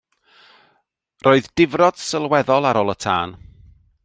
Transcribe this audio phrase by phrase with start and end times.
[1.27, 3.39] Roedd difrod sylweddol ar ôl y tân.